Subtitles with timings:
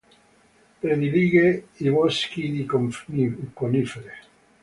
[0.85, 1.43] Predilige
[1.85, 2.65] i boschi di
[3.59, 4.13] conifere.